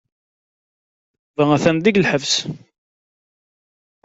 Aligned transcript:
Yuba 1.35 1.45
atan 1.55 1.77
deg 1.79 1.99
lḥebs. 2.03 2.33